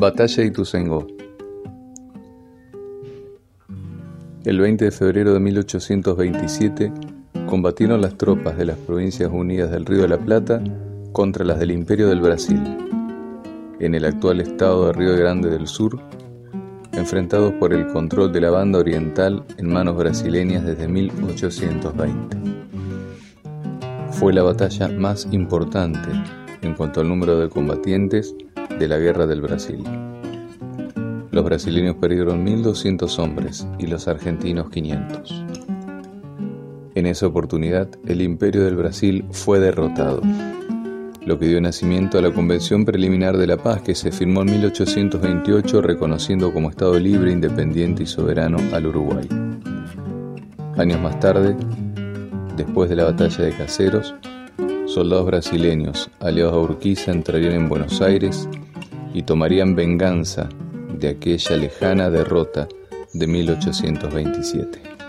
[0.00, 1.06] Batalla de.
[4.46, 6.90] El 20 de febrero de 1827
[7.46, 10.64] combatieron las tropas de las Provincias Unidas del Río de la Plata
[11.12, 12.62] contra las del Imperio del Brasil,
[13.78, 16.00] en el actual estado de Río Grande del Sur,
[16.92, 22.38] enfrentados por el control de la banda oriental en manos brasileñas desde 1820.
[24.12, 26.08] Fue la batalla más importante
[26.62, 28.34] en cuanto al número de combatientes
[28.80, 29.84] de la Guerra del Brasil.
[31.30, 35.44] Los brasileños perdieron 1.200 hombres y los argentinos 500.
[36.94, 40.22] En esa oportunidad, el imperio del Brasil fue derrotado,
[41.26, 44.52] lo que dio nacimiento a la Convención Preliminar de la Paz que se firmó en
[44.52, 49.28] 1828 reconociendo como Estado libre, independiente y soberano al Uruguay.
[50.78, 51.54] Años más tarde,
[52.56, 54.14] después de la batalla de Caseros,
[54.86, 58.48] soldados brasileños aliados a Urquiza entrarían en Buenos Aires
[59.14, 60.48] y tomarían venganza
[60.98, 62.68] de aquella lejana derrota
[63.12, 64.99] de 1827.